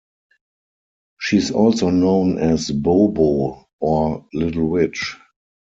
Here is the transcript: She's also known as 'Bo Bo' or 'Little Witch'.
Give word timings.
She's 1.19 1.51
also 1.51 1.91
known 1.91 2.39
as 2.39 2.71
'Bo 2.71 3.09
Bo' 3.09 3.67
or 3.79 4.25
'Little 4.33 4.67
Witch'. 4.67 5.15